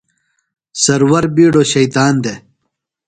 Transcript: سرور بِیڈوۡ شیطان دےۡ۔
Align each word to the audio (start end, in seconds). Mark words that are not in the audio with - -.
سرور 0.83 1.23
بِیڈوۡ 1.35 1.67
شیطان 1.71 2.13
دےۡ۔ 2.23 2.39